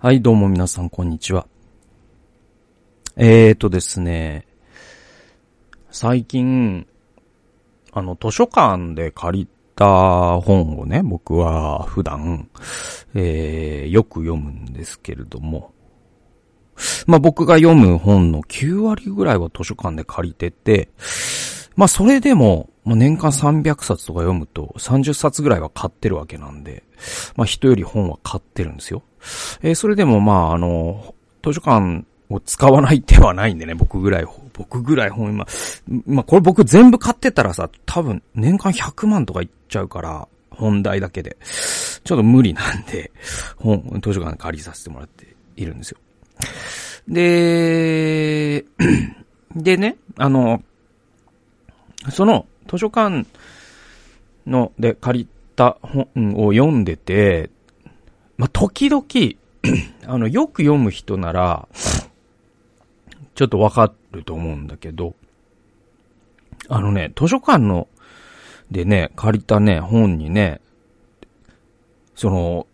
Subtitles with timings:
[0.00, 1.48] はい、どうも皆さん、こんにちは。
[3.16, 4.46] えーとですね、
[5.90, 6.86] 最近、
[7.90, 12.48] あの、図書館で借りた本をね、僕は普段、
[13.16, 15.72] えー、よく読むんですけれども、
[17.08, 20.90] まあ僕が読む本の9割ぐらいは図書館で借りてて、
[21.74, 26.84] まあそれでも、まあ、年間300冊とか読むと30冊ぐらいは買ってるわけなんで、
[27.36, 29.02] まあ人より本は買ってるんですよ。
[29.60, 31.14] えーそれでもまああの、
[31.44, 35.46] 図書館を使わない手はないんでね、僕ぐらい、僕ぐらい本今、
[36.06, 41.36] まあこれ僕全部買ってたらさ、多分年間100万とかいっちゃうから、本題だけで。
[42.04, 43.12] ちょっと無理なんで、
[43.58, 45.98] 本、図書館で借りさせてもらっているんですよ。
[47.06, 48.64] で、
[49.54, 50.62] でね、あの、
[52.10, 53.26] その図書館
[54.46, 57.50] ので借りた本を読んでて、
[58.36, 59.04] まあ、時々、
[60.06, 61.68] あの、よく読む人なら、
[63.34, 65.14] ちょっとわかると思うんだけど、
[66.68, 67.88] あのね、図書館の、
[68.70, 70.60] でね、借りたね、本にね、
[72.14, 72.66] その、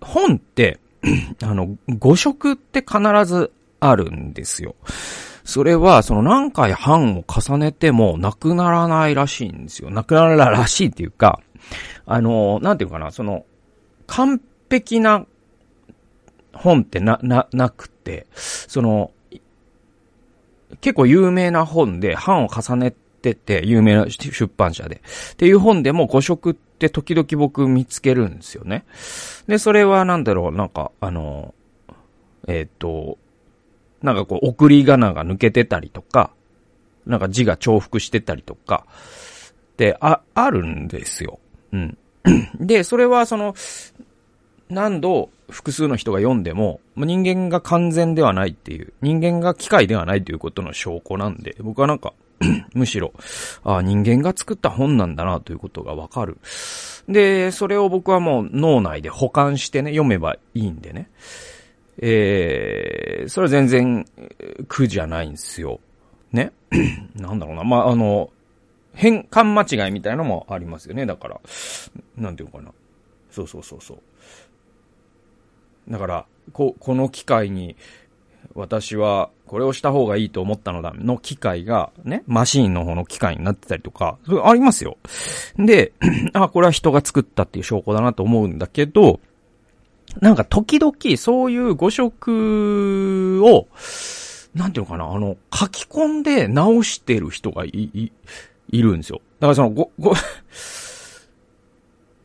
[0.00, 0.78] 本って、
[1.42, 4.74] あの、誤色って必ずあるんですよ。
[5.46, 9.90] それは、その何回版を重ねてもなくならないらしいんですよ。
[9.90, 11.40] なくならないらしいっていうか、
[12.04, 13.46] あの、なんていうかな、その、
[14.08, 15.24] 完璧な
[16.52, 19.12] 本ってな、な、なくて、その、
[20.80, 24.96] 結構有名な本で版を重ねてて、有名な出版社で。
[25.32, 28.84] っていう本でも誤色って時々僕見つけるんですよね。
[29.46, 31.54] で、それはなんだろう、なんか、あの、
[32.48, 33.18] えっ、と、
[34.02, 36.30] なんかこう、送り仮名が抜けてたりとか、
[37.06, 38.86] なんか字が重複してたりとか、
[39.76, 41.38] で、あ、あるんですよ。
[41.72, 41.98] うん。
[42.58, 43.54] で、それはその、
[44.68, 52.12] 何度複数の人が読んでも、人間が完全ではないっていう、人間が機械ではないということの証拠なんで、僕はなんか、
[52.74, 53.12] むしろ、
[53.64, 56.38] あ人間が作った本なんだなということがわかる。
[57.08, 61.08] で、それを僕はもう脳内で保管してね、読めばいいんでね。
[61.98, 64.04] えー、それは全然
[64.68, 65.80] 苦じゃないんですよ。
[66.32, 66.52] ね？
[67.14, 67.64] なんだろうな。
[67.64, 68.30] まあ、あの、
[68.94, 71.06] 変換間違いみたいなのもありますよね。
[71.06, 71.40] だから、
[72.16, 72.72] なんていうのかな。
[73.30, 74.00] そうそうそうそう。
[75.88, 77.76] だから、こ、この機械に、
[78.54, 84.98] 私はこれをした方がいいと思ったのだの機械が、ね、マシーンの方の機械になってたりとか、それありますよ。
[85.56, 85.92] で、
[86.32, 89.20] あ、これは人が作ったっていう証拠だなと思うんだけど、
[90.20, 93.68] なんか時々そういう誤色を、
[94.54, 98.12] なんていうのかな、あの、書き込んで直してる人がい、い、
[98.70, 99.20] いるんですよ。
[99.40, 100.14] だからその、ご、ご、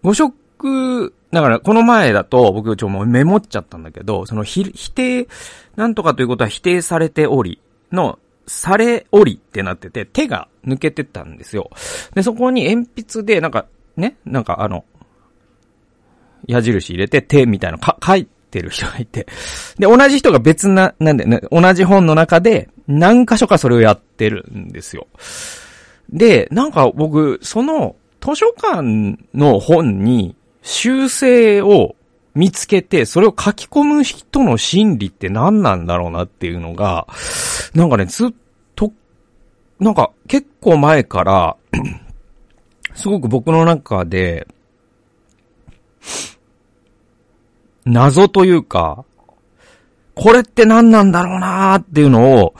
[0.04, 5.28] 誤色、だからこの前だと僕ちょもうメモっちゃったんだけど、そのひ否定、
[5.76, 7.60] なんとかということは否定されており
[7.92, 11.70] の、されおりってなってて、手が抜けてたんですよ。
[12.16, 13.66] で、そこに鉛筆で、なんか、
[13.96, 14.86] ね、なんかあの、
[16.52, 19.28] 矢印入れて手みたいなか書いてる人がいて。
[19.80, 25.08] で、同じ人が別な、なんで、ね、同じ本の中で何箇所かそれをやってるんですよ。
[26.12, 31.96] で、なんか僕、その図書館の本に修正を
[32.36, 37.08] 見つけて、それを書き込む人の心理って何なんだろうなっていうのが、
[37.74, 38.30] なんかね、ずっ
[38.76, 38.92] と、
[39.80, 41.58] なんか結構前から、
[42.94, 44.48] すごく僕の中で、
[47.86, 49.06] 謎というか、
[50.16, 52.54] これって何なんだろうなーっていうのを、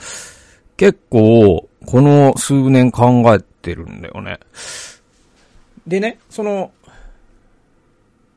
[0.76, 4.40] 結構、この数年考えてるんだよね。
[5.86, 6.72] でね、その、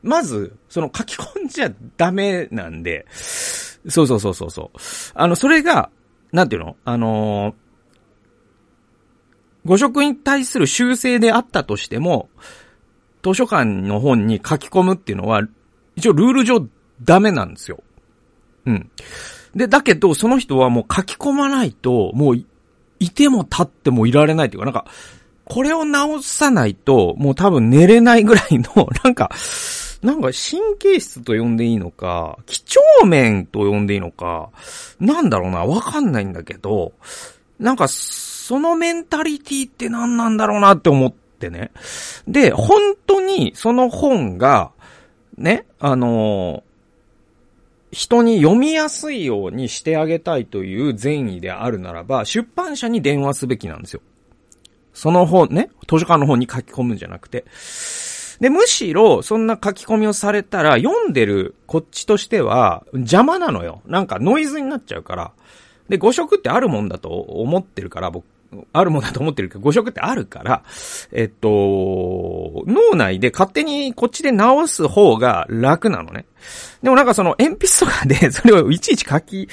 [0.02, 4.78] まず、その書き込んじゃダメなんで、そうそうそうそうそう。
[5.14, 5.90] あの、それが、
[6.32, 6.76] なんていうの？
[6.84, 7.54] あのー
[9.64, 12.28] 誤色に対する修正であったとしても、
[13.24, 15.42] 図書館の本に書き込むっていうのは、
[15.96, 16.60] 一応ルール上
[17.02, 17.82] ダメなんですよ。
[18.66, 18.90] うん。
[19.54, 22.36] で、だけど、その人はもう書き込まないと、もう
[22.98, 24.86] い、ても立ってもいられないっていうか、なんか、
[25.44, 29.30] これを直さないと、もう多分寝れないぐらいの、 なんか、
[30.02, 34.50] なんか神経質と呼んでいいのか、几帳面と呼んでいいのか、
[35.00, 36.92] なんだろうな、わかんないんだけど、
[37.58, 41.70] なんか、そのメンタリティって何なんだろうなって思ってね。
[42.28, 44.70] で、本当にその本が、
[45.36, 46.62] ね、あの
[47.92, 54.00] 人に読みやすいようにしてあげたいという善意であるならば、出版社に電話すべきなんですよ。
[54.92, 57.44] その本ね、図書館の本に書き込むんじゃなくて。
[58.40, 63.82] で、むしろ、そんな書き込みをされたら、読んでるこっちとしては、邪魔なのよ。
[63.86, 65.32] なんかノイズになっちゃうから。
[65.88, 68.24] で、誤色ってあるもんだと思ってるから、僕、
[68.72, 70.62] あるもんだと思ってるけど、誤色ってあるから、
[71.12, 76.26] えっと、脳内で勝手にこっちで直す方が楽なのね。
[76.82, 79.48] でもなんかその鉛筆とかで それをいちいち書き、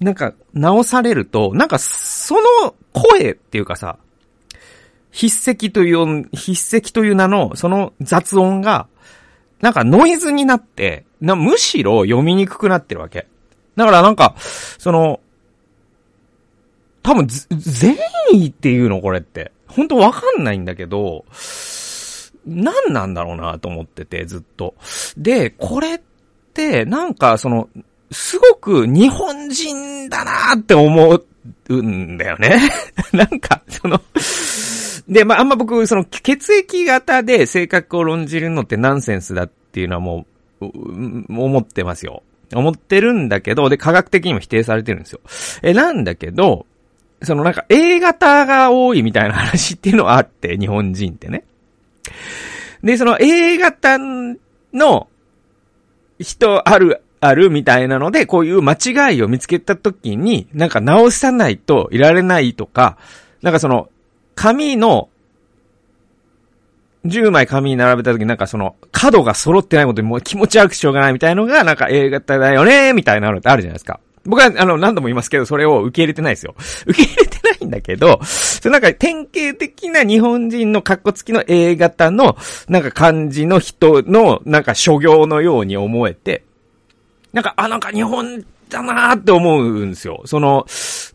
[0.00, 3.98] なんか直されると、なんかその声っていうかさ、
[5.12, 8.88] 筆跡という、筆跡という名のその雑音が、
[9.60, 13.26] なんかノイズになって、なむしろ読みにくくなってるわけ。
[13.76, 14.34] だからなんか、
[14.78, 15.20] その、
[17.06, 17.96] 多分、善
[18.32, 19.52] 意っていうのこれって。
[19.68, 21.24] 本当わかんないんだけど、
[22.44, 24.74] 何なんだろうなと思ってて、ずっと。
[25.16, 26.00] で、これっ
[26.52, 27.68] て、なんかその、
[28.10, 31.22] すごく日本人だなって思
[31.68, 32.58] うんだよね。
[33.12, 34.00] なんか、その、
[35.06, 40.26] で、まあ、あんま僕、その、血液型で性格を論じるのってナンセンスだっていうのはも
[40.60, 40.66] う、
[41.28, 42.24] 思ってますよ。
[42.52, 45.20] 思ってるんだけど、で、科学的にも否定されてるんですよ。
[45.62, 46.66] え、なんだけど、
[47.22, 51.44] そのなんか A 型が多いみたいな話っていうのはあって、 日本人ってね。
[52.82, 53.98] で、その A 型
[54.72, 55.08] の
[56.18, 62.98] 人ある、あるみたいなので、こういう間違いを見つけた時に、なんか直さないといられないとか、
[63.42, 63.88] なんかその、
[64.34, 65.08] 紙の、
[67.06, 74.00] 10枚紙に並べた時になんかその、角が揃ってないことにもう気持ち悪くしょうがないみたいのが、なんか A 型だよねみたいなのってあるじゃないですか。
[74.26, 76.54] 僕は、あの、何度も言いますけど、それを受け入れてないですよ。
[76.86, 82.36] 受け入れてないんだけど、そのなんか典型的な日本人の格好付きの A 型の、
[82.68, 86.44] なんか感じの人の、なんか諸行のように思えて、
[87.32, 90.22] なんか、あ、なんか日本だなーって思うんですよ。
[90.24, 90.64] その、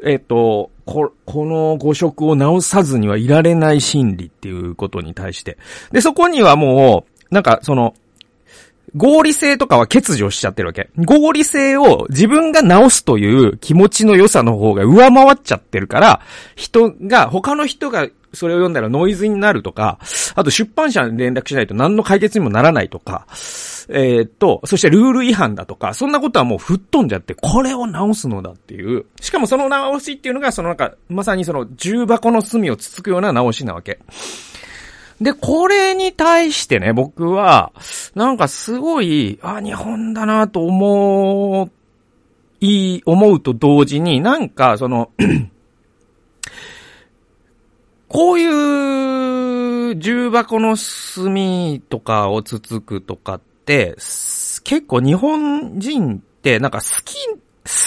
[0.04, 5.58] えっ、ー、と、こ、この誤色を直さずにはいられない心理っていうことに対して。
[5.92, 7.94] で、そこにはもう、なんかその、
[8.96, 10.90] 合理性とかは欠如しちゃってるわけ。
[10.98, 16.22] 合理性を自分が直すという気持ちの良さの方が上回っちゃってるから、
[16.56, 20.00] 人が、他の人がそれを読んだらノイズになるとか、
[20.36, 23.28] あと出版社に連絡しないと何の解決にもならないとか、
[23.90, 29.06] えー、っと、そしてルール違反だとか、そんなことはもう吹っ飛んじゃって、これを直すのだっていう。
[29.20, 34.00] しかもその直しっていうのが、そのなんか、まさにその重箱の隅をつつくような直しなわけ。
[35.22, 37.72] で、これに対してね、僕は、
[38.16, 41.72] なんかすごい、あ、日本だなと思う
[42.60, 45.12] いい、思うと同時に、なんか、その
[48.08, 53.96] こういう重箱の隅とかをつつくとかって、
[54.64, 57.36] 結構日本人ってなんか好き、好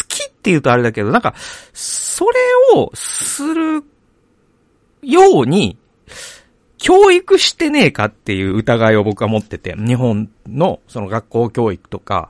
[0.07, 1.35] きって言うとあれだけど、なんか、
[1.73, 3.83] それをする
[5.03, 5.77] ように
[6.85, 12.29] 教育してねえかっていう疑いを僕は持ってて、日本のその学校教育とか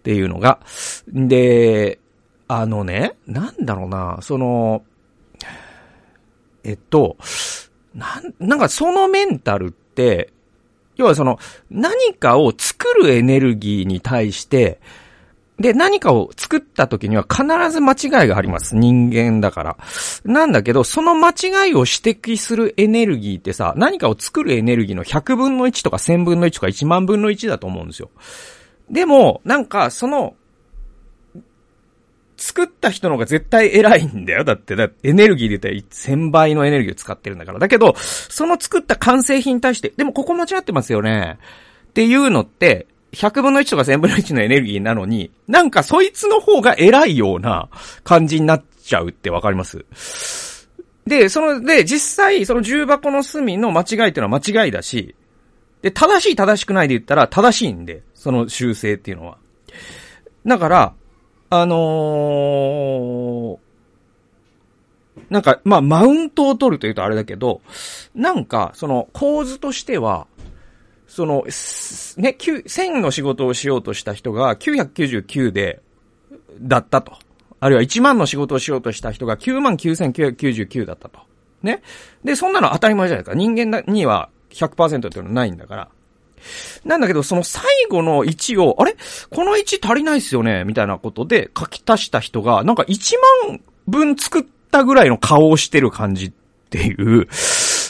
[0.00, 0.60] っていうのが。
[1.08, 1.98] で、
[2.46, 4.82] あのね、なんだろうな、その、
[6.62, 7.16] えっと、
[7.94, 10.30] なん、なんかそのメンタルって、
[10.96, 11.38] 要はその、
[11.70, 14.78] 何かを作るエネルギーに対して、
[15.60, 18.76] で、何かを作った時には必ず間違いがあります。
[18.76, 19.76] 人間だから。
[20.24, 28.10] なんだけど、その間違いを指摘するエネルギーってさ、何かを作るエネルギーの100分の1とか1000分の1とか1万分の1だと思うんですよ。
[28.88, 30.34] でも、なんか、その、
[32.38, 34.44] 作った人の方が絶対偉いんだよ。
[34.44, 37.58] だって、だってエネルギーで言ったら1000倍のエネルギーを使ってるんだから。
[37.58, 41.38] だけど、その作った完成品に対して、でもここ間違ってますよね。
[41.90, 47.68] っていうのって、100分の1とか1000分の1のエネルギーなのに、なんかそいつの方が偉いような
[48.04, 49.84] 感じになっちゃうってわかります？
[51.06, 55.16] で、その、で、実際、その重箱の隅の間違いっていうのは間違いだし、
[55.82, 59.38] で、正しい正しくないで言ったら正しいんで、その修正っていうのは。
[60.46, 60.94] だから、
[61.48, 63.58] あのー、
[65.30, 67.60] なんか、まあ、マウントを取るというとあれだけど、
[68.14, 70.26] なんか、その構図としては、
[71.10, 75.82] その、ね、1000の仕事をしようとした人が999で、
[76.60, 77.18] だったと。
[77.58, 81.18] あるいは1万の仕事をしようとした人が99,999だったと。
[81.62, 81.82] ね。
[82.22, 83.36] で、そんなの当たり前じゃないですか。
[83.36, 85.88] 人間には100%っていうのはないんだから。
[86.84, 88.94] なんだけど、その最後の1を、あれ？
[89.30, 93.14] この1足りないっすよねみたいなことで書き足した人が、なんか1
[93.48, 96.32] 万分作ったぐらいの顔をしてる感じっ
[96.70, 97.26] ていう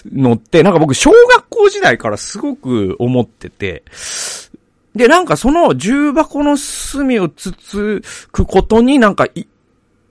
[0.06, 3.84] のって、なんか僕、小学校時代からすごく思ってて、
[4.94, 8.02] で、なんかその重箱の隅をつつ
[8.32, 9.26] くことになんか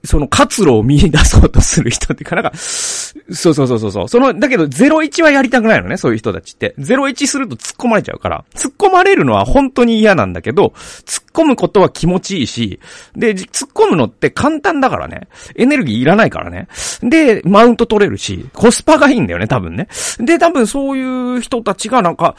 [0.04, 4.08] その活路を見出そうとする人っていうか、なんか、そうそうそうそうそう。
[4.08, 6.74] その、だけど01はやりたくないのね、そういう人たちって。
[6.78, 8.44] 01すると突っ込まれちゃうから。
[8.54, 10.72] 突っ込まれるのは本当に嫌なんだけど、
[11.04, 12.80] 突っ込むことは気持ちいいし、
[13.14, 15.28] で、突っ込むのって簡単だからね。
[15.54, 16.68] エネルギーいらないからね。
[17.02, 19.88] で、マウント取れるし、コスパがいいんだよね、多分ね。
[20.18, 21.02] で、多分そうい
[21.36, 22.36] う人たちがなんか、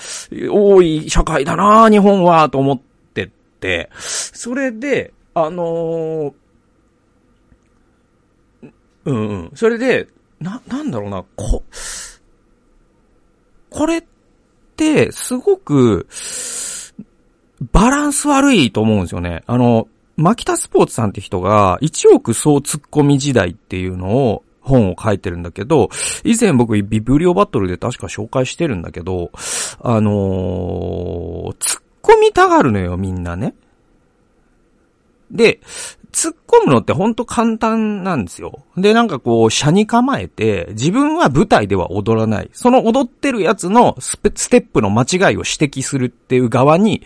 [0.49, 2.79] 多い社会だな日本は、と思っ
[3.13, 6.33] てって、それで、あのー
[9.05, 9.51] うんうん。
[9.55, 10.07] それで、
[10.39, 11.63] な、なんだろうな、こ、
[13.69, 14.03] これっ
[14.75, 16.07] て、すごく、
[17.71, 19.43] バランス悪いと思うんですよね。
[19.45, 25.89] あの、マキタスポーツさんって人が、一億総ツッコミ時代っていうのを、本を書いてるんだけど、
[26.23, 29.31] 以前僕ビブリオバトルで確か紹介してるんだけど、
[29.81, 33.55] あのー、突っ込みたがるのよ、みんなね。
[35.31, 35.59] で、
[36.11, 38.63] 突っ込むのってほんと簡単なんですよ。
[38.77, 42.49] で、なんかこう、車に構えて、自分は舞台では踊らない。
[42.53, 47.03] その踊ってるやつのステップの間違いを指摘するっていう側に、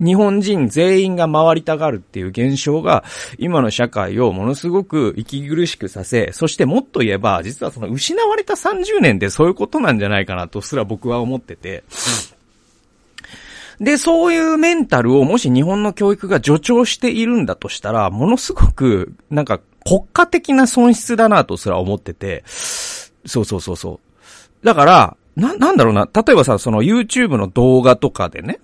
[0.00, 3.04] 日本人全員が回りたがるっていう現象が、
[3.38, 11.84] 今の社会をものすごく息苦しくさせ、そしてもっと言えば、実はその失われた30年でそういうことなんじゃないかなとすら僕は思ってて、
[13.80, 24.00] で、そういうメンタルをもし日本の教育が助長しているんだとしたら、ものすごく、なんか国家的な損失だなとすら思ってて、そうそうそうそ
[24.62, 24.66] う。
[24.66, 26.08] だから、な、なんだろうな。
[26.12, 28.60] 例えばさ、その YouTube の動画とかでね、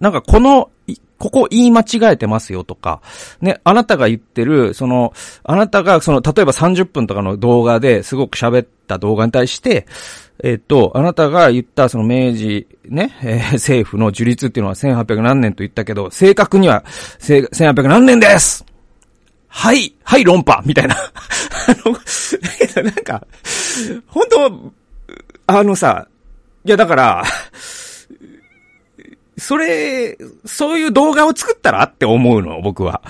[0.00, 0.70] なんかこの、
[1.18, 3.00] ここ言い間違えてますよとか、
[3.40, 5.12] ね、あなたが言ってる、その、
[5.44, 9.86] あなたがその、例えば30分とかの動画ですごく喋った動画に対して、
[10.42, 16.84] えっと、あなたが言ったその明治ね、えー、 政府の樹立っていうのは1800何年と言ったけど、正確には
[17.20, 18.64] 1800何年です
[19.48, 20.96] はい、はい、論破みたいな。
[20.98, 21.10] あ
[21.86, 23.24] の、なんか、
[24.08, 24.72] 本当
[25.46, 26.08] あのさ、
[26.64, 27.24] いやだから、
[29.36, 33.02] それ、そういう動画を作ったらって思うの、僕は。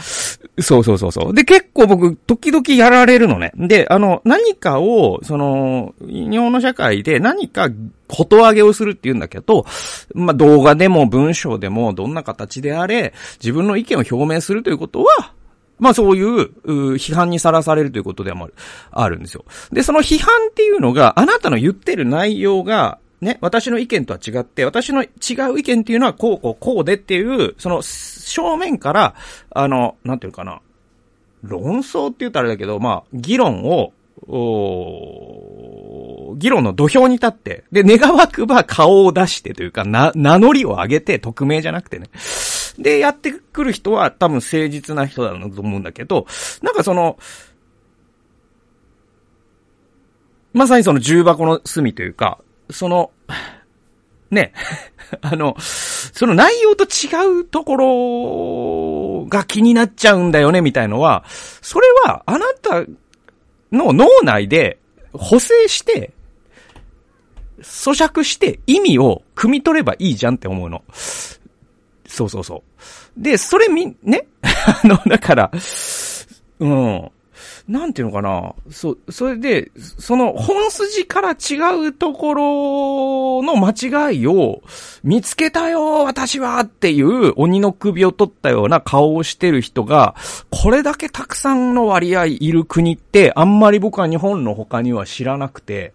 [0.60, 1.34] そうそうそうそう。
[1.34, 3.52] で、結構僕、時々やられるのね。
[3.56, 7.68] で、あの、何かを、その、日本の社会で何か、
[8.06, 9.66] こと上げをするって言うんだけど、
[10.14, 13.12] まあ、動画でも文章でも、どんな形であれ、
[13.42, 15.32] 自分の意見を表明するということは、
[15.78, 18.48] まあそういう、う批判にさらされるということでも
[18.90, 19.44] あるんですよ。
[19.72, 25.06] で、その批判っていうのが、あなたの言ってる内容が、ね、私の意見とは違って、私の違
[25.52, 29.14] う意見っていうのはこうこうこうでっていう、その正面から、
[29.50, 30.60] あの、なんていうかな、
[31.42, 33.92] 論争って言うとあれだけど、まあ、議論を、
[36.36, 42.08] 議論の土俵に立って、で、願わくば顔を出してというか、な、名乗りを上げて、匿名じゃなくてね。
[42.78, 46.26] で、やってくる人は多分誠実な人だと思うんだけど、
[46.62, 47.18] なんかその、
[50.52, 52.38] まさにその重箱の隅というか、
[52.70, 53.10] その、
[54.30, 54.52] ね、
[55.22, 62.84] あの、その内容と違うところが気になっちゃうんだよね、みたいのは、それはあなた
[63.72, 64.78] の脳内で
[65.12, 66.12] 補正して、
[67.60, 70.82] 咀嚼して意味を汲み取ればいいじゃんって思うの。
[72.06, 72.62] そうそうそう。
[73.16, 74.26] で、それみ、ね？
[74.42, 75.50] あの、だから、
[76.60, 77.10] うん。
[77.66, 78.54] なんていうのかな？
[78.70, 82.34] そう、それで、その本筋から違うとこ
[83.40, 84.62] ろの間違いを
[85.02, 90.14] 見つけたよ、私はっていう鬼の首を取ったような顔をしてる人が、
[90.50, 95.94] これだけたくさんの割合いる国って、あんまり僕は日本の他には知らなくて、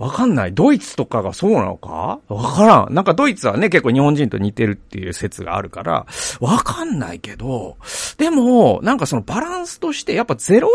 [0.00, 0.54] わかんない。
[0.54, 2.20] ドイツとかがそうなのか？
[2.28, 2.94] わからん。
[2.94, 6.06] なんかドイツはね、結構日本人と似てるっていう説があるから、
[6.40, 7.76] わかんないけど、
[8.16, 10.68] でも、なんかそのバランスとして、やっぱ01の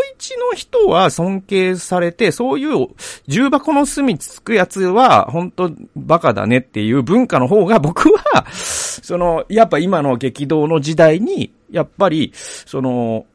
[0.54, 2.90] 人は尊敬されて、そういう
[3.28, 13.26] 重箱の隅つくやつは、本当バカだねっていう文化の方が僕は、その、やっぱ今の激動の時代に、やっぱり、その、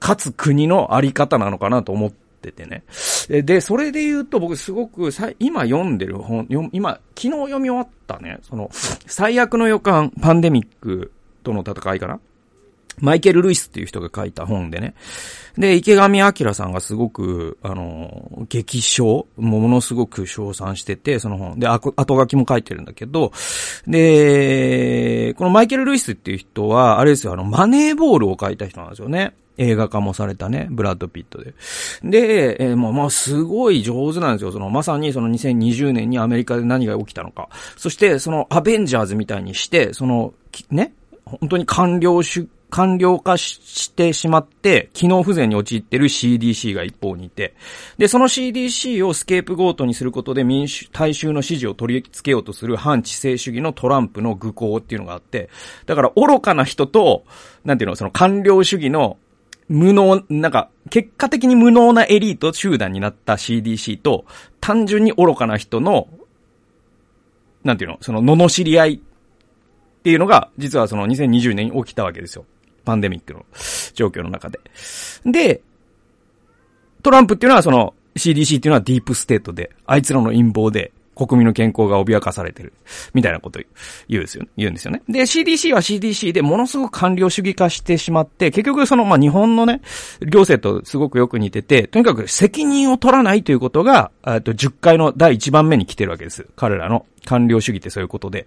[0.00, 2.84] 勝つ国のあり方なのかなと思って、っててね。
[3.28, 12.20] で、それで言うと僕すごくさ、今読んでる本、今、昨日読み終わったね、その、最悪の予感、パンデミックとの戦いかな
[13.00, 14.94] マイケル・ルイスっていう人が書いた本でね。
[15.56, 21.58] で、池上彰さんがすごく、あの、激賞、ものすごく賞賛してて、その本。
[21.58, 23.32] で、後書きも書いてるんだけど、
[23.86, 29.34] で、このマイケル・ルイスっていう人は、あれですよ、あの、マネーボールを書いた人なんですよね。
[29.58, 31.54] 映画化もされたね、ブラッド・ピットで。
[32.02, 34.52] で、えー、もう、まあ、すごい上手なんですよ。
[34.52, 37.48] その、まさにその2020年にアメリカで何が起きたのか。
[37.76, 40.32] そして、その、アベンジャーズみたいにして、その、
[40.70, 47.54] ね、本当に官僚主官僚化してしまって、機能不全に陥ってる CDC が一方にいて、
[47.96, 55.48] で、その CDC をスケープゴートにすることで民主、大衆の支持を取り付けようとする反知性主義のトランプの愚行っていうのがあって、
[55.86, 57.24] だから愚かな人と、
[57.64, 59.16] なんていうの、その官僚主義の
[59.68, 64.24] 無能、なんか、結果的に無能なエリート集団になった CDC と、
[64.60, 66.08] 単純に愚かな人の、
[67.64, 72.46] なんていうの、その、罵り合いっていうのが、実はその2020年に起きたわけですよ。
[72.84, 73.44] パンデミックの
[73.94, 74.60] 状況の中で。
[75.26, 75.60] で、
[77.02, 82.72] トランプっていうのはその CDC っていうのはディープステートで、あいつらの陰謀で国民の健康が脅かされてる。
[83.12, 83.60] みたいなこと
[84.08, 85.02] 言うんですよ、言うんですよね。
[85.08, 89.80] で、CDC は CDC でものすごく官僚主義化してしまって、結局その、まあ、日本のね、
[90.20, 96.46] 行政とすごくよく似てて、とにかく責任を取らないということが、えっと、10回の第1番目に来てるわけです。
[96.54, 98.46] 彼らの官僚主義ってそういうことで。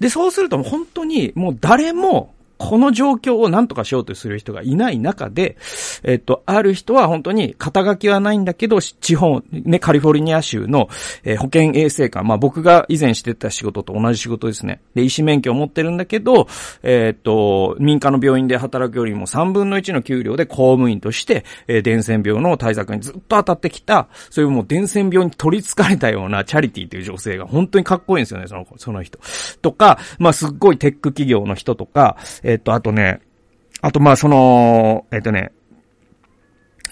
[0.00, 5.56] で、そうするともう本当に、もう誰も、この状況を何とかしようとする人がいない中で、
[6.02, 10.90] えっと、ある人は本当に肩書きはないんだけど、地方、ね、カリフォルニア州の、
[11.24, 14.82] えー、保健衛生官、まあ僕が以前してた仕事と同じ仕事ですね。
[14.94, 16.48] で、医師免許を持ってるんだけど、
[16.82, 29.18] えっと、民間の病院で働くよりも3分の1の給料で公務員として、えー、伝染病の対策にずっと当たってきた、そういうもう伝染病に取り憑かれたようなチャリティという女性が本当にかっこいいんですよね、その、その人。
[29.62, 32.18] とか、まあすっごいテック企業の人とか、
[32.50, 33.20] えっ、と、あとね、
[33.80, 35.52] あとまあその、えっ、とね、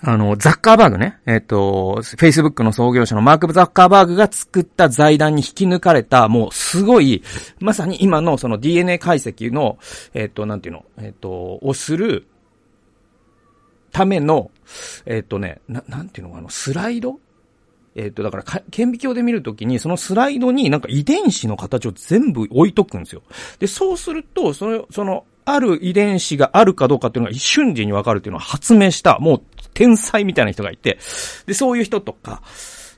[0.00, 1.18] あの、ザッカーバーグね。
[1.26, 7.24] えっ、と、Facebook の創業者のマーク・ザッカーバーグが作った財団に引き抜かれた、もうすごい、
[7.58, 9.78] まさに今のその DNA 解析の、
[10.14, 12.28] えっ、と、なんていうの、えっ、と、をする
[13.90, 14.52] ための、
[15.06, 16.34] えっ、とね、な、なんていうの？
[16.34, 17.18] かな、スライド？
[17.96, 23.22] えっ、と、だから顕微鏡で見るときに、そのスライドになんか遺伝子の形を全部置いとくんですよ。
[23.58, 29.42] で、そうすると、その、その、ある遺伝子があるかどうかっていうのが一瞬時にわかるっていうのを発明した、もう
[29.74, 30.98] 天才みたいな人がいて、
[31.46, 32.42] で、そういう人とか、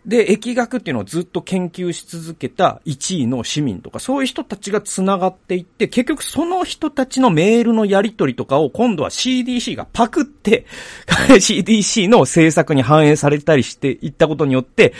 [0.06, 10.64] で、疫学っていうのをずっと研究し続けた1位の市民とか、そういう人たちが繋がっていって、結局その人たちのメールのやり取りとかを今度は CDC がパクって、
[11.06, 14.94] CDC の政策に反映されたりしていったことによって、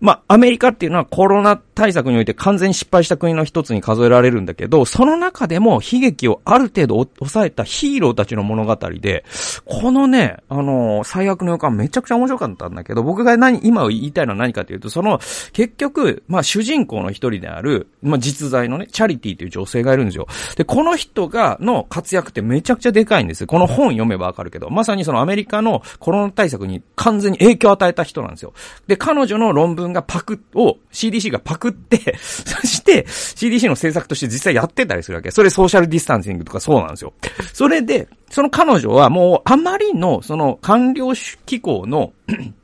[0.00, 9.24] まあ、アメリカっていうのはコロナ対策において完全に失敗した国の一つに数えられるんだけど、その中でも悲劇をある程度抑えたヒーローたちの物語で、
[9.64, 15.18] このね、あのー、最悪の予感めちゃくちゃ面白かったんだけど、僕が何、今言いたいのは何かというと、その、
[15.52, 20.26] 結局、まあ、主人公の一人である、まあ、実在のね、チャリティという女性がいるんですよ。
[20.56, 23.46] で、この人が、の活躍ってめちゃくちゃでかいんですよ。
[23.46, 28.54] この本読めばわかるけど、まさにそのアメリカのコロナ対策に完全に影響を与えた人なんですよ。
[28.86, 35.30] で、彼女の論文がパク、を CDC がパクって、 そして CDC の政策として実際やってたりするわけ。
[35.30, 37.12] それソーシャルディスタンシングとかそうなんですよ。
[37.52, 41.12] それで、その彼女はもうあまりのその官僚
[41.46, 42.12] 機構の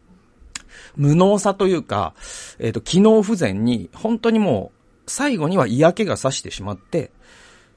[0.96, 2.14] 無能さというか、
[2.58, 7.10] えっ、ー、と、機能不全に、本当にもう、最後には嫌気がさしてしまって、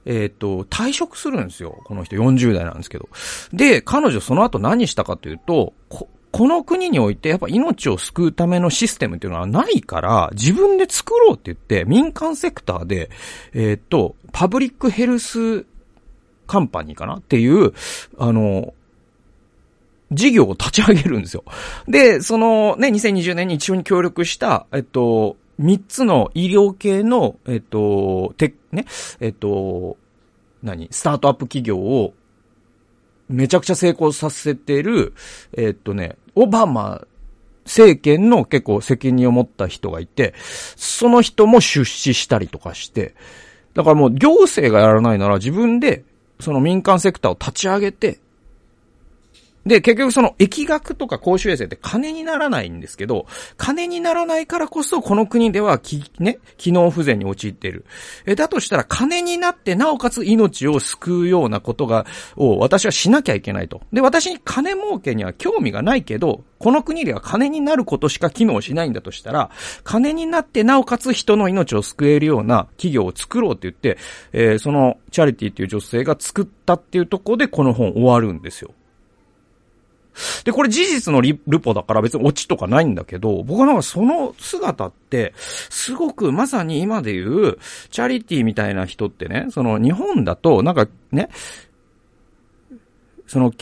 [0.06, 1.82] えっ、ー、と、退職するんですよ。
[1.84, 3.10] この人40代なんですけど。
[3.54, 5.74] で、彼女その後何したかというと、
[6.32, 13.10] この国においてやっぱ命を救うためのシステムっていうのはないから、自分で作ろうって言って、民間セクターで、
[13.54, 15.66] えっ、と、パブリックヘルス
[16.48, 17.74] カンパニーかなっていう、
[18.18, 18.74] あの、
[20.12, 21.44] 事業を立ち上げるんですよ。
[21.88, 28.86] で、そのね、2020年に一緒に協力した、えっと、三つの医療系の、えっと、て、ね、
[29.20, 29.98] えっと、
[30.64, 32.14] 何スタートアップ企業を
[33.30, 35.14] めちゃくちゃ成功させてる、
[35.54, 37.06] えー、っとね、オバマ
[37.66, 40.34] 政権の結構責任を持った人がいて、
[40.76, 43.16] その人も出資したりとかして、
[43.76, 46.04] だからもう行政がやらないなら自分で
[46.40, 48.20] その民間セクターを立ち上げて、
[49.70, 57.86] で、結局その疫学とか公衆衛生って金にならないんですけど、金にならないからこそこの国ではき、ね、機能不全に陥っている。
[58.26, 63.82] え、だとしたら金になってなおかつ命を救うようなことが、を私はしなきゃいけないと。
[63.94, 69.52] で、私に金儲けには興味がないけど、この国では金になることしか機能しないんだとしたら、
[69.84, 74.00] 金になってなおかつ人の命を救えるような企業を作ろうって言って、
[74.34, 78.72] えー、そのチャリティっていう女性が作ったっていうところでこの本終わるんですよ。
[80.44, 87.60] で、これ事実のリルポだから別にオチとかないんだけど、僕はなんかその姿って、すごくまさに今で言う、
[87.92, 91.30] チャリティーみたいな人ってね、その日本だと、なんかね、
[93.28, 93.54] その、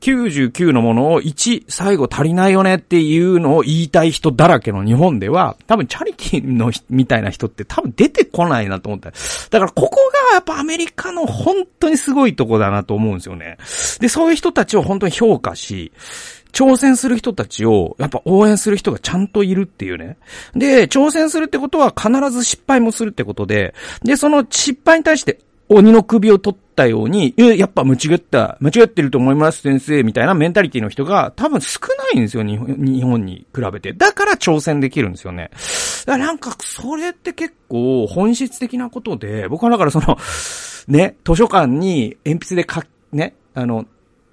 [0.00, 9.10] 99のものを1最後足りないよねっていうのを言いたい人だらけの日本では、多分チャリティーのみたいな人って多分出てこないなと思った。
[9.10, 9.96] だからここ
[10.30, 13.58] がやっぱアメリカの本当にすごいとこだなと思うんですよね。
[14.00, 15.92] で、そういう人たちを本当に評価し、
[16.52, 20.16] 挑戦する人たちを、やっぱ応援する人がちゃんといるっていうね。
[20.54, 25.38] で、挑戦するってことは必ず失敗もするってことで、で、その失敗に対して
[25.72, 33.92] 鬼の首を取ったように、やっぱ間違った、間違ってると思います先生、みたいなメンタリティの人が多分少ないんですよ、日本日本に比べて。
[33.92, 35.50] だから挑戦できるんですよね。
[36.06, 40.18] だからなんか、それって結構本質的なことで、僕はだからその、
[40.88, 43.86] ね、図書館に鉛筆で書ね、あの、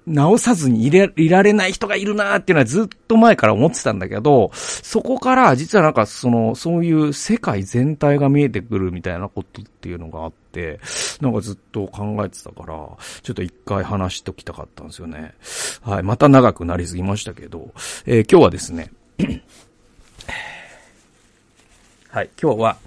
[0.08, 10.80] 直さずにいれ、いられない人がいるなーっていうのはずっと前から思ってたんだけど、そこから実はなんかその、そういう世界全体が見えてくるみたいなことっていうのがあって、
[11.20, 12.74] なんかずっと考えてたから、
[13.22, 15.34] ちょっと一回話しときたかったんですよね。
[15.82, 16.02] はい。
[16.02, 17.72] また長くなりすぎましたけど、
[18.06, 18.90] えー、今日はですね、
[22.10, 22.30] はい。
[22.40, 22.78] 今日は、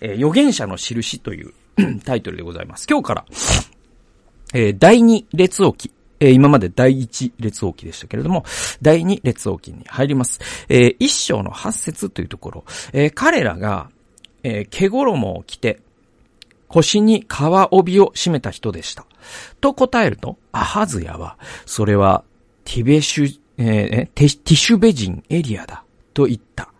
[0.00, 1.52] えー、預言者の印という
[2.04, 2.86] タイトルでございます。
[2.88, 3.24] 今日から、
[4.54, 5.90] えー、第二列王記
[6.22, 8.44] えー、今まで第一列王記でしたけれども、
[8.80, 10.38] 第二列王記に入ります。
[10.68, 13.90] えー、一章の八節というところ、えー、彼らが、
[14.44, 15.80] えー、毛衣を着て、
[16.68, 19.04] 腰に皮帯を締めた人でした。
[19.60, 22.22] と答えると、アハズヤは、それは、
[22.64, 25.82] ティベシュ、えー、ティシュベ人エリアだ。
[26.14, 26.72] と言った。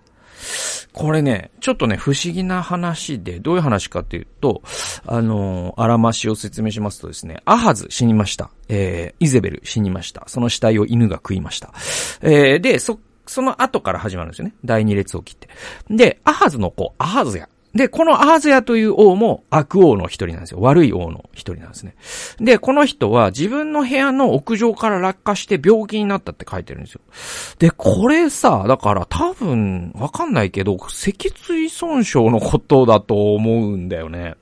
[0.92, 4.62] これね、ちょっとね、不思議な話で、どういう話かっていうと、
[5.06, 8.50] あのー、あらましを説明しますとですね、アハズ死にました。
[8.68, 10.24] えー、イゼベル死にました。
[10.26, 11.72] その死体を犬が食いました。
[12.20, 14.54] えー、で、そ、その後から始まるんですよね。
[14.64, 15.48] 第二列を切って。
[15.88, 17.48] で、アハズの子、アハズや。
[17.74, 20.60] で、このアハズヤという王も悪王の一人なんですよ。
[20.60, 21.94] 悪い王の一人なんですね。
[22.38, 27.00] で、この人は自分の部屋の屋上から落下して病気になったって書いてるんですよ。
[27.58, 34.34] で、これさ、だから多分、わかんないけど、脊椎損傷のことだと思うんだよね。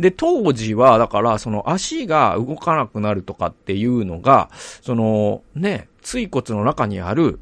[0.00, 7.40] で、当時は、だから、その足が動かなくなるとかっていうのが、その、ね、椎骨の中にある、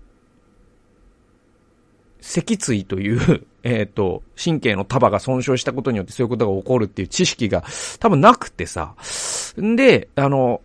[2.21, 7.65] 脊椎というえっ、ー、と、神経の束が損傷したことによってそういうことが起こるっていう知識が
[7.99, 8.95] 多分なくてさ。
[9.61, 10.61] んで、あの、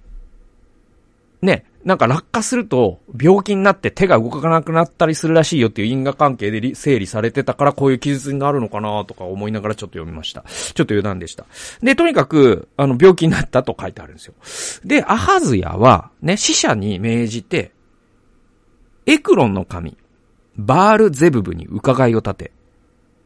[1.41, 10.43] ね、なんか落下すると病気になって手が動かなくなったりするらしいよっていう因果関係で整理されてたからこういう記述になるのかなとか思いながらちょっと読みました。
[10.43, 11.47] ちょっと余談でした。
[11.81, 14.35] で、とにかく、あの、病気になったと書いてあるんですよ。
[14.85, 17.71] で、アハズヤは、ね、死者に命じて、
[19.07, 19.97] エクロンの神、
[20.57, 22.51] バールゼブブに伺いを立て、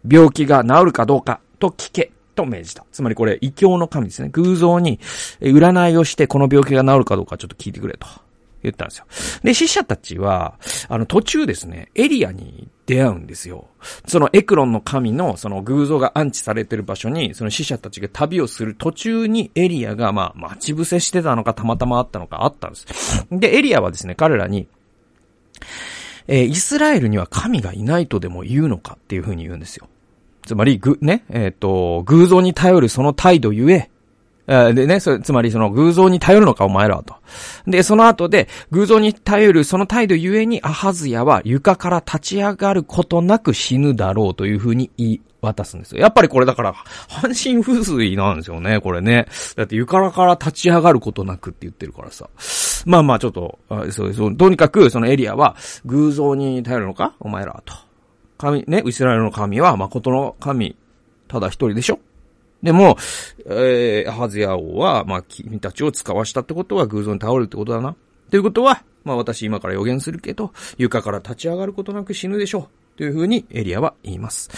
[0.09, 2.85] 病気が治るかどうかと聞けと命じた。
[2.91, 4.29] つまりこれ、異教の神ですね。
[4.29, 4.99] 偶像に
[5.41, 8.07] 占いをしてこの病気が治るかどうかちょっと聞いてくれと
[8.61, 9.05] 言ったんですよ。
[9.43, 10.55] で、死者たちは、
[10.89, 13.67] あの途中ですね、エリアに出会うんですよ。
[14.07, 23.25] そのエクロンの神のその偶像が安置されてる場所に、その死者たちが旅をする途中にエリアがまあ待ち伏せしてたのかたまたまあったのかあったんです。
[23.31, 24.67] で、エリアはですね、彼らに、
[26.27, 29.87] えー、イスラエルには神がいないとでも言うのかっていうふうに言うんですよ。
[30.45, 33.89] つまり、ぐ、ね、えっ、ー、と、偶像に頼るその態度ゆえ、
[34.47, 37.15] でね、そつまりその偶像に頼るのかお前らはと。
[37.65, 46.01] で、その後で、偶像に頼るその態度ゆえにアハズヤは床から立ち上がることなく死ぬだろうというふうに言い渡すんですよ。
[46.01, 49.25] やっぱりこれだから、半身不随なんですよね、これね。
[49.55, 52.29] だって床から立ち上がることなくって言ってるからさ。
[52.85, 53.57] まあまあちょっと、
[53.89, 55.55] そうそう、とにかくそのエリアは
[55.85, 57.84] 偶像に頼るのかお前らはと。
[58.37, 60.75] 神、ね、イスラエルの神は誠の神、
[61.27, 61.99] ただ一人でしょ？
[62.63, 62.97] でも、
[63.45, 67.95] えー、ハズヤ王は、まあ、君たちを使わしたってことは偶像に倒れるってことだな。
[68.31, 72.97] ということは、まあ私今から予言するけど、床から立ち上がることなく死ぬでしょう。
[72.97, 74.49] というふうにエリアは言います。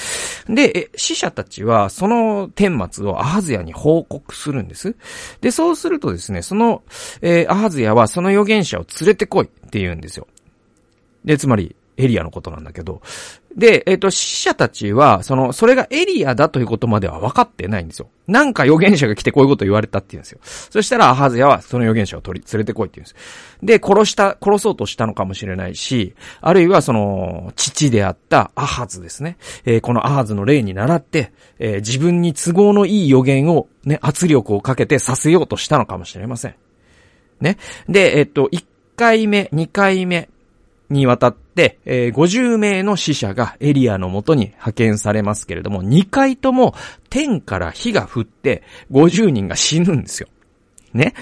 [0.47, 4.95] で、死者たちはその顛末をアハズヤに報告するんです。
[5.41, 6.83] で、そうするとですね、その、
[7.21, 10.27] えー、アハズヤはその預言者を連れてこいって言うんですよ。
[11.25, 13.01] で、つまり、エリアのことなんだけど。
[13.55, 18.07] で、えっ、ー、と、死者たちは、その、それがエリアだということまでは分かってないんですよ。
[18.27, 20.39] なんか預言者が来てこういうこと言われたって言うんですよ。
[20.43, 23.65] そしたら、アハズヤはその預言者を取り、連れてこいって言うんです。
[23.65, 29.37] で、殺した、殺そうとしたのかもしれないし、あるいはその、父であったアハズですね。
[29.65, 36.55] えー、このアハズの例に倣って、えー、自分に都合のいい予言を、ね、圧力をかけてさせようとしたのかもしれません。
[37.41, 37.57] ね。
[37.89, 38.63] で、えっ、と、1
[38.95, 40.29] 回目、2回目、
[40.89, 46.75] にわたって、でえー、50名の死者がエリアの元に派遣されますけれども、2回とも
[47.09, 50.29] 天から火が降って50人が死ぬんですよ。
[50.93, 51.15] ね。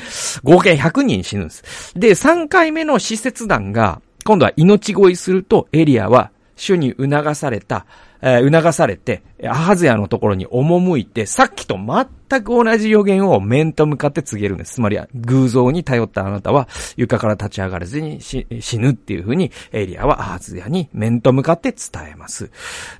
[0.43, 1.93] 合計100人死ぬんです。
[1.97, 7.85] で、3回目の施設団が、今度は命乞いすると、エリアは主に促された、
[8.21, 14.75] えー、促されて、アハズヤのところに赴いて、さっきと全く同じ予言を面と向かって告げるんです。
[14.75, 18.45] つまり、偶像に頼ったあなたは、床から立ち上がれずに死
[18.79, 22.49] ぬっていう風に、エリアはアハズヤに面と向かって伝えます。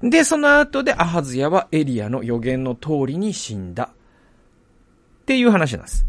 [0.01, 3.91] で、その後でアハズヤはエリアの予言の通りに死んだ。
[5.21, 6.05] っていう話なんです。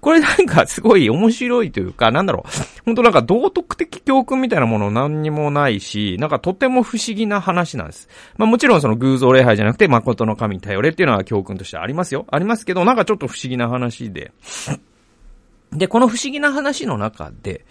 [0.00, 2.50] これなんかすごい面白いというか、なんだろう。
[2.84, 8.08] 本当なんか道徳的教訓みたいなもの何にもないし、なんかとても不思議な話なんです。
[8.36, 12.26] まあもちろんその偶像礼拝じゃなくて誠の神に頼れっていうのは教訓としてありますよ。
[12.30, 14.32] ありますけど、なんかちょっと不思議な話で。
[15.74, 17.64] で、この不思議な話の中で、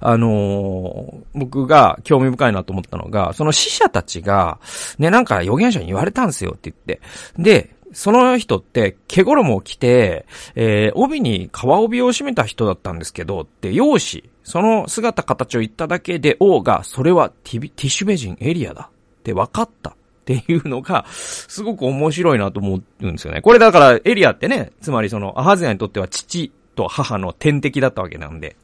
[0.00, 4.58] あのー、僕が興味深いなと思ったのが、その死者たちが、
[4.98, 7.00] ね、なんか預言者に言われたんですよって言って。
[7.38, 23.40] で、その人って、毛衣を着て、えー、帯に革帯を締めた人だったんですけど、って、容姿、その姿形を言っただけで王が、それはティティッシュベジンエリアだって分かったっていうのが、すごく面白いなと思うんですよね。
[23.40, 28.56] これだからエリアってね、つまりそのアハズヤにとっては父と母の天敵だったわけなんで。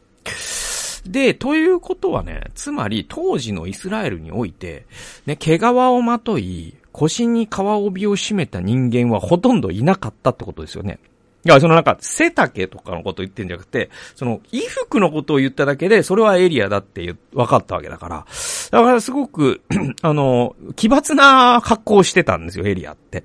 [1.06, 4.86] で、ということはね、つまり当時のイスラエルにおいて、
[5.26, 10.98] ね、毛皮をまとい、腰に皮帯を締めた人間はほとんどいなかったってことですよね。
[11.44, 18.26] いや、そのなんか、背丈とかのことを言ってんじゃなくて、その、衣服のことを言っただけで、それはエリアだって分かったわけだから。
[18.72, 19.62] だからすごく
[20.02, 23.22] あの、奇抜な格好をしてたんですよ、エリアって。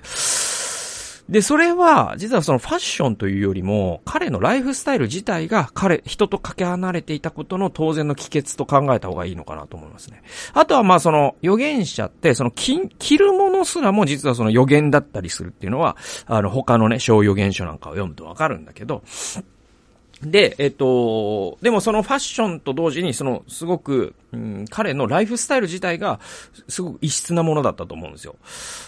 [1.34, 10.22] で、それは、実はそのファッションというよりも、彼のライフスタイル自体が彼、人とかけ離れていたことの当然の帰結と考えた方がいいのかなと思いますね。
[10.54, 19.02] あとはまあその予言者って、その着、着るものすらも実はその予言だったりするっていうのは、あの他のね、小予言書なんかを読むとわかるんだけど、
[20.22, 26.20] で、えっと、でもそのファッションと同時に、その、すごく、うん、彼のライフスタイル自体が、
[26.68, 28.36] すごく異質なものだったと思うんですよ。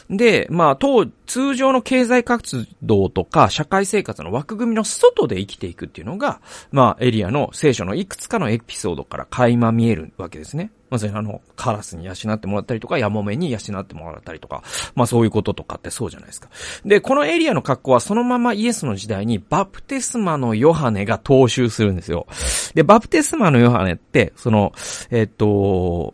[0.09, 10.71] で、まあ、当、通常の経済活動とか、社会生活の枠組みの外で生きていくっていうのが、まあ、エリアの聖書のいくつかのエピソードから垣間見えるわけですね。
[10.89, 16.49] まさにあの、カラスに養ってもらったりとか、ヤモメに養ってもらったりとか、まあそういうこととかってそうじゃないですか。
[16.85, 22.27] で、このエリアの格好はそのままイエスの時代にバプテスマのヨハネが踏襲するんですよ。
[22.75, 24.73] で、バプテスマのヨハネって、その、
[25.09, 26.13] えっ、と、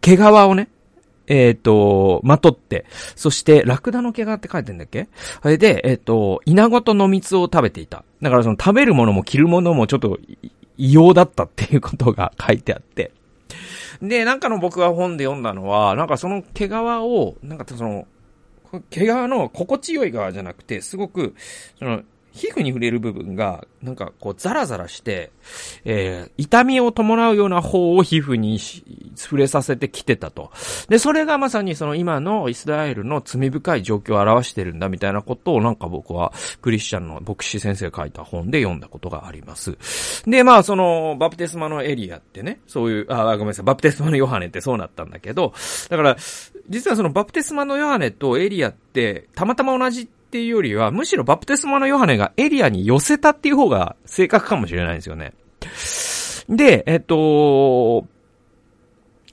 [0.00, 0.68] 毛皮をね、
[1.26, 2.84] えっ、と、まとって、
[3.14, 5.08] そして、ラクダの毛皮って書いてんだっけ？
[5.42, 8.04] それで、えっ、と、稲ごとの蜜を食べていた。
[8.20, 10.18] だからその食べるものも着るものもちょっと
[10.76, 13.12] 異様だったっていうことが書いてあって。
[14.02, 18.06] で、なんかの僕が本で読んだのは、なんかその毛皮を、なんかその、
[18.90, 21.34] 毛皮の心地よい側じゃなくて、すごく、
[21.78, 25.30] その、皮膚に触れる部分が、なんかこうザラザラして、
[25.84, 30.50] えー、痛みを伴うような方を皮膚に触れさせてきてたと。
[30.88, 39.76] で、それがまさにその今のイスラエルの罪深い状況を表してるんだみたいなことをなんか僕はクリスチャンの牧師先生が書いた本で読んだことがあります。
[40.24, 45.52] で、まあそのバプテスマのエリアってね、そういう、あ、ごめんなさい、バプテスマのヨハネってそうなったんだけど、
[45.90, 46.16] だから、
[46.68, 55.34] 実はそのバプテスマのヨハネとエリアってたまたま同じっていうよりは、むしろバプテスマのヨハネがエリアに寄せたっていう方が正確かもしれないんですよね。
[56.48, 58.06] で、えっと、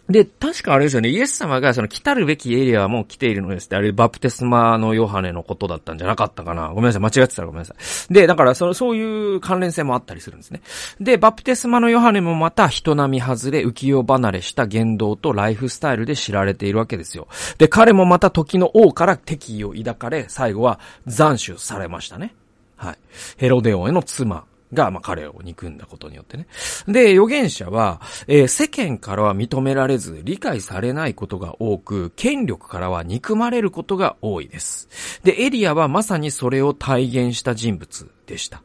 [0.10, 6.69] で、確かあれですよね、イエス様がその来たるべきエリアはもう来ているのですって、あれバプテスマのヨハネのことだったんじゃなかったかな。
[6.69, 7.76] ごめんなさい、間違ってたらごめんなさ
[8.10, 8.13] い。
[8.13, 10.62] で、だからその、そういう関連性もあったりするんですね。
[11.00, 17.28] で、バプテスマのヨハネもまた人並み外れ、浮世離れした言動とライフスタイルで知られているわけですよ。
[17.60, 22.34] で、彼もまた時の王から敵意を抱かれ、最後は斬首されましたね。
[22.78, 22.98] はい。
[23.38, 26.47] ヘロデオへの妻が、まあ、彼を憎んだことによってね。
[26.88, 34.89] で、預言者は、えー、世間からは認められず、理解されないことが多く、権力からは憎まれることが多いです。
[35.23, 38.62] で、エリアはまさにそれを体現した人物でした。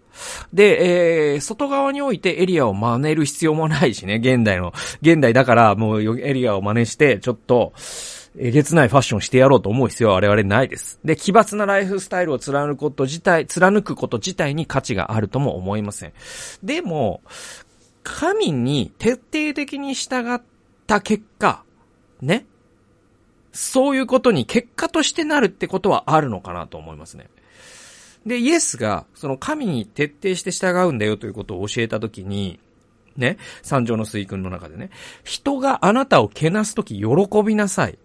[0.52, 7.72] で、えー、外側においてエリアを真似る必要もないしね、現代の、現代だからもうエリアを真似して、ちょっと、
[8.36, 10.98] えげつないファッションしてやろうと思う必要は我々ないです。
[11.04, 16.12] で、奇抜なライフスタイルを貫くこと自体、貫くこと自体に価値があるとも思いません。
[16.62, 17.22] でも、
[18.02, 20.40] 神に徹底的に従っ
[20.86, 21.62] た結果、
[22.20, 22.46] ね。
[23.52, 27.28] そういうことに結果としてなるってことはあるのかなと思いますね。
[28.26, 32.58] で、イエスが、その神に徹底して従うんだよということを教えたときに、
[33.16, 34.90] ね、三条の水訓の中でね、
[35.22, 37.06] 人があなたをけなすとき喜
[37.44, 37.98] びなさい。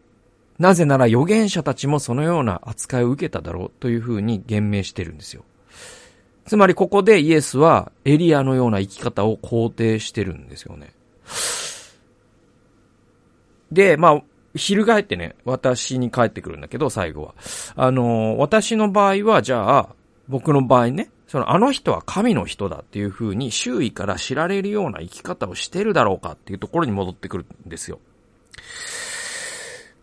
[0.60, 5.44] なぜなら預言者たちもそのような扱いを受けただろうというふうに言明してるんですよ。
[6.46, 10.94] つまりここでイエスはエリアのような生き方を肯定してるんですよね。
[13.72, 14.22] で、まあ、
[14.56, 17.36] 翻ってね、私に帰ってくるんだけど、最後は。
[17.76, 19.90] あの、私の場合は、じゃあ、
[20.28, 28.00] 僕の場合ね、その、あの人は神の人だっていう風に周囲から知られるような生き方をしてるだろうかっていうところに戻ってくるんですよ。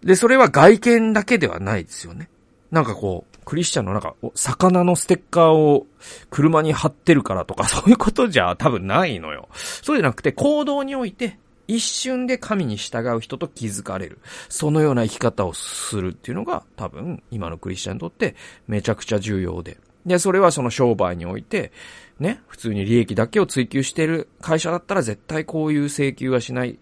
[0.07, 2.31] で、それは外見だけではないですよね。
[2.71, 5.87] なんかこう、クリスチャンのなんか、魚のステッカーを
[6.31, 9.49] 車に貼ってるからとか、 そういうことじゃ多分ないのよ。
[9.53, 14.21] そうじゃなくて、行動において、一瞬で神に従う人と気づかれる。
[14.49, 18.37] そのような生き方をするっていうのが多分今のクリスチャンにとって
[18.69, 19.79] めちゃくちゃ重要で。
[20.07, 21.73] で、それはその商売において、
[22.21, 26.79] ね、普通に利益だけを追求している会社だったら絶対こういう請求はしない。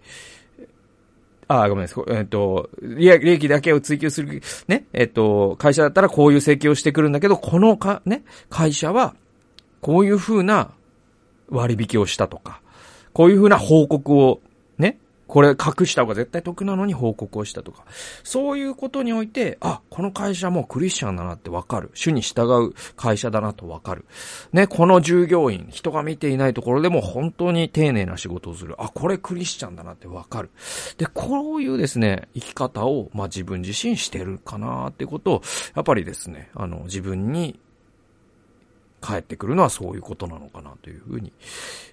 [1.48, 2.04] あ、ごめんなさい。
[2.08, 9.14] えっ、と、利益だけを追求する、ね、えっ、と、会社だったらこういう請求をしてくるんだけど、このか、ね、会社は、
[9.80, 10.70] こういうふうな
[11.50, 12.60] 割引をしたとか、
[13.12, 14.40] こういうふうな報告を
[15.26, 17.84] これ隠した方が絶対得なのに報告をしたとか。
[18.22, 21.90] そういうことにおいて、あ、この会社もクリスチャンだなってわかる。
[21.94, 24.04] 主に従う会社だなとわかる。
[24.52, 28.74] ね、この従業員、人が見ていないところでも本当に丁寧な仕事をする。
[28.78, 30.50] あ、これクリスチャンだなってわかる。
[30.98, 35.42] で、こういうですね、生き方を、まあ、自分自身してるかなってことを、
[35.74, 37.58] やっぱりですね、あの、自分に
[39.04, 41.32] 帰ってくるのはそういうことなのかなというふうに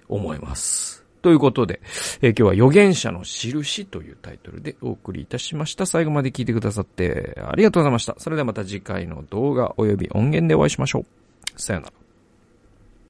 [0.08, 1.01] 思います。
[1.22, 1.80] ということで、
[2.20, 5.86] えー、今日は預言者の印というタイトルでお送りいたしました。
[5.86, 8.14] 最後まで聞いてくださってありがとうございました。
[8.18, 11.60] それではまた次回の動画及び音源でお会いしましょう。
[11.60, 12.01] さよなら。